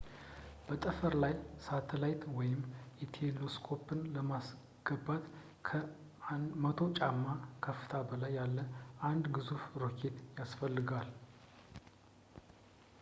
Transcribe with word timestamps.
በጠፈር 0.67 1.13
ላይ 1.23 1.33
ሳተላይት 1.65 2.23
ወይም 2.37 2.61
ቴሌስኮፕን 3.15 4.01
ለማስገባት 4.15 5.25
ከ 5.67 5.83
100 6.65 6.87
ጫማ 6.99 7.25
ከፍታ 7.67 7.93
በላይ 8.11 8.33
ያለው 8.39 8.69
አንድ 9.11 9.27
ግዙፍ 9.37 9.63
ሮኬት 9.83 10.17
ያስፈልጋል 10.41 11.09